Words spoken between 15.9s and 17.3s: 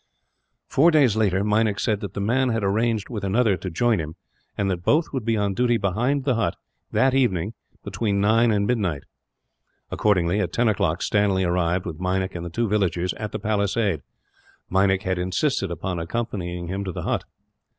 accompanying him to the hut.